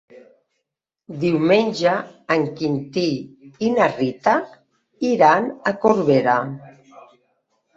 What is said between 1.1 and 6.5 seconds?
Diumenge en Quintí i na Rita iran a Corbera.